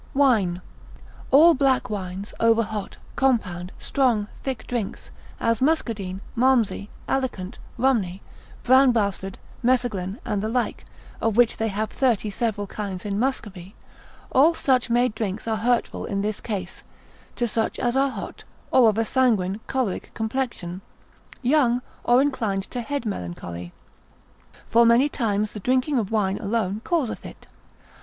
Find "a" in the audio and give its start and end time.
18.97-19.05